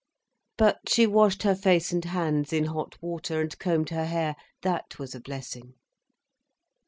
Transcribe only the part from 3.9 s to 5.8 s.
her hair—that was a blessing.